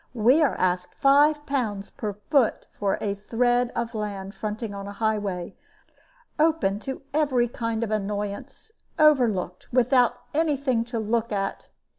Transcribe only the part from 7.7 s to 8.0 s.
of